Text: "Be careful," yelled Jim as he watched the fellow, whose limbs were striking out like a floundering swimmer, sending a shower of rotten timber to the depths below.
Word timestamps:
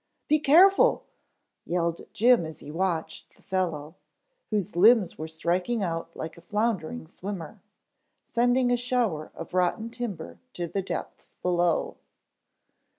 "Be 0.27 0.39
careful," 0.39 1.05
yelled 1.63 2.07
Jim 2.11 2.43
as 2.43 2.57
he 2.57 2.71
watched 2.71 3.35
the 3.35 3.43
fellow, 3.43 3.93
whose 4.49 4.75
limbs 4.75 5.19
were 5.19 5.27
striking 5.27 5.83
out 5.83 6.09
like 6.15 6.37
a 6.37 6.41
floundering 6.41 7.05
swimmer, 7.05 7.61
sending 8.23 8.71
a 8.71 8.77
shower 8.77 9.31
of 9.35 9.53
rotten 9.53 9.91
timber 9.91 10.39
to 10.53 10.65
the 10.67 10.81
depths 10.81 11.37
below. 11.43 11.97